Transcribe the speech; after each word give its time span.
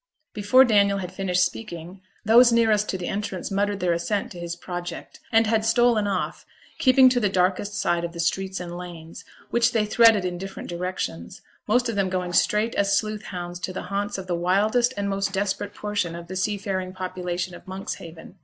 Before 0.33 0.65
Daniel 0.65 0.97
had 0.97 1.11
finished 1.11 1.45
speaking, 1.45 2.01
those 2.25 2.51
nearest 2.51 2.89
to 2.89 2.97
the 2.97 3.07
entrance 3.07 3.51
muttered 3.51 3.79
their 3.81 3.93
assent 3.93 4.31
to 4.31 4.39
his 4.39 4.55
project, 4.55 5.19
and 5.31 5.45
had 5.45 5.63
stolen 5.63 6.07
off, 6.07 6.43
keeping 6.79 7.07
to 7.09 7.19
the 7.19 7.29
darkest 7.29 7.75
side 7.75 8.03
of 8.03 8.11
the 8.11 8.19
streets 8.19 8.59
and 8.59 8.75
lanes, 8.75 9.23
which 9.51 9.73
they 9.73 9.85
threaded 9.85 10.25
in 10.25 10.39
different 10.39 10.69
directions; 10.69 11.43
most 11.67 11.87
of 11.87 11.95
them 11.95 12.09
going 12.09 12.33
straight 12.33 12.73
as 12.73 12.97
sleuth 12.97 13.25
hounds 13.25 13.59
to 13.59 13.71
the 13.71 13.83
haunts 13.93 14.17
of 14.17 14.25
the 14.25 14.33
wildest 14.33 14.91
and 14.97 15.07
most 15.07 15.33
desperate 15.33 15.75
portion 15.75 16.15
of 16.15 16.25
the 16.25 16.35
seafaring 16.35 16.93
population 16.93 17.53
of 17.53 17.67
Monkshaven. 17.67 18.37